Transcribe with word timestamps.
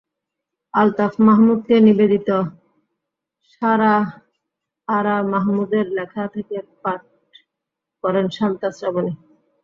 আলতাফ 0.73 1.13
মাহমুদকে 1.27 1.75
নিবেদিত 1.87 2.29
সারা 3.51 3.93
আরা 4.87 5.15
মাহমুদের 5.33 5.85
লেখা 5.97 6.23
থেকে 6.35 6.57
পাঠ 6.83 7.01
করেন 8.03 8.25
শান্তা 8.37 8.67
শ্রাবণী। 8.77 9.13